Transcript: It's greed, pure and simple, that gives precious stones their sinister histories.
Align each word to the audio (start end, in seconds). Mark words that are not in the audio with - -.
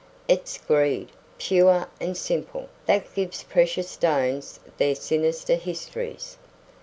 It's 0.27 0.57
greed, 0.57 1.11
pure 1.37 1.87
and 1.99 2.17
simple, 2.17 2.69
that 2.87 3.13
gives 3.13 3.43
precious 3.43 3.87
stones 3.89 4.59
their 4.79 4.95
sinister 4.95 5.53
histories. 5.53 6.37